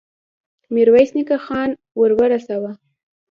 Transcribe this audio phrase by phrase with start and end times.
[0.73, 1.69] ميرويس نيکه ځان
[1.99, 2.71] ور ورساوه.